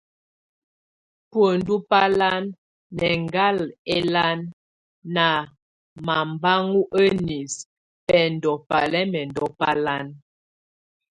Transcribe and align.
Buêndu 1.31 1.75
bálan, 1.89 2.43
nʼ 2.95 2.99
eŋgál 3.13 3.57
elan, 3.97 4.39
na 5.15 5.27
mabaŋo 6.05 6.81
enis, 7.03 7.53
bɛndo 8.07 8.51
balɛ́mɛndo 8.67 9.45
balan. 9.59 10.07